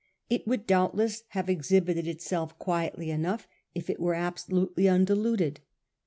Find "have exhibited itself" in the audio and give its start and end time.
1.37-2.57